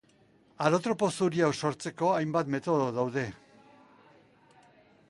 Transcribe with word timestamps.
Alotropo 0.69 1.09
zuri 1.17 1.43
hau 1.47 1.49
sortzeko 1.67 2.09
hainbat 2.15 2.51
metodo 2.57 2.89
daude. 2.97 3.29